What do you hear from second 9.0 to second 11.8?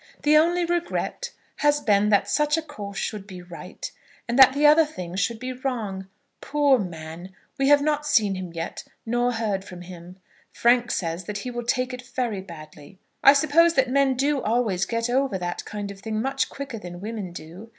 nor heard from him. Frank says that he will